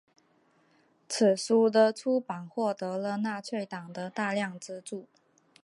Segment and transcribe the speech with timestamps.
[1.07, 5.05] 此书的出版获得了纳粹党的大量资助。